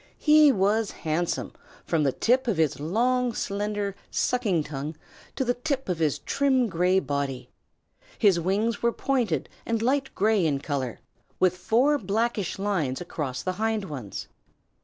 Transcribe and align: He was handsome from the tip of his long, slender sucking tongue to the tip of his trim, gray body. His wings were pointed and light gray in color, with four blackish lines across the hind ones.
He 0.17 0.51
was 0.51 0.89
handsome 0.89 1.53
from 1.85 2.01
the 2.01 2.11
tip 2.11 2.47
of 2.47 2.57
his 2.57 2.79
long, 2.79 3.35
slender 3.35 3.93
sucking 4.09 4.63
tongue 4.63 4.95
to 5.35 5.45
the 5.45 5.53
tip 5.53 5.87
of 5.89 5.99
his 5.99 6.17
trim, 6.17 6.65
gray 6.69 6.97
body. 6.99 7.51
His 8.17 8.39
wings 8.39 8.81
were 8.81 8.91
pointed 8.93 9.47
and 9.63 9.79
light 9.79 10.09
gray 10.15 10.43
in 10.43 10.57
color, 10.57 11.01
with 11.39 11.55
four 11.55 11.99
blackish 11.99 12.57
lines 12.57 12.99
across 12.99 13.43
the 13.43 13.51
hind 13.61 13.85
ones. 13.85 14.27